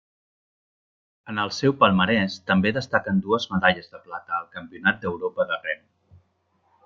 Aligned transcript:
En 1.33 1.41
el 1.43 1.51
seu 1.57 1.75
palmarès 1.83 2.37
també 2.51 2.71
destaquen 2.77 3.21
dues 3.27 3.47
medalles 3.53 3.93
de 3.93 4.01
plata 4.07 4.35
al 4.39 4.49
Campionat 4.57 4.99
d'Europa 5.05 5.47
de 5.53 5.61
rem. 5.69 5.85